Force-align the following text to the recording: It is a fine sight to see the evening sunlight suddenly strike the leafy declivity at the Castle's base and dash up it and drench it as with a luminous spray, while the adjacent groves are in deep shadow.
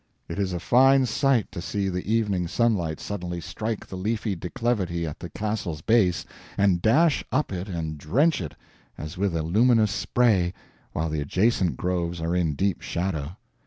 It 0.27 0.39
is 0.39 0.51
a 0.51 0.59
fine 0.59 1.05
sight 1.05 1.51
to 1.51 1.61
see 1.61 1.87
the 1.87 2.11
evening 2.11 2.47
sunlight 2.47 2.99
suddenly 2.99 3.39
strike 3.39 3.85
the 3.85 3.95
leafy 3.95 4.35
declivity 4.35 5.05
at 5.05 5.19
the 5.19 5.29
Castle's 5.29 5.81
base 5.81 6.25
and 6.57 6.81
dash 6.81 7.23
up 7.31 7.51
it 7.53 7.69
and 7.69 7.99
drench 7.99 8.41
it 8.41 8.55
as 8.97 9.15
with 9.15 9.35
a 9.35 9.43
luminous 9.43 9.91
spray, 9.91 10.53
while 10.91 11.11
the 11.11 11.21
adjacent 11.21 11.77
groves 11.77 12.19
are 12.19 12.35
in 12.35 12.55
deep 12.55 12.81
shadow. 12.81 13.37